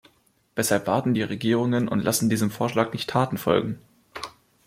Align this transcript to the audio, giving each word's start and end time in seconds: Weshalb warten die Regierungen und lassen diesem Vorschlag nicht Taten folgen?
Weshalb 0.55 0.87
warten 0.87 1.13
die 1.13 1.21
Regierungen 1.21 1.87
und 1.87 1.99
lassen 2.03 2.27
diesem 2.27 2.49
Vorschlag 2.49 2.91
nicht 2.91 3.07
Taten 3.07 3.37
folgen? 3.37 3.77